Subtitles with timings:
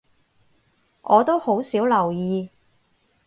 [1.03, 2.49] 我都好少留意